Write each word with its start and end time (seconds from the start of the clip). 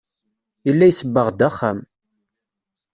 Yella 0.65 0.85
isebbeɣ-d 0.87 1.39
axxam. 1.47 1.79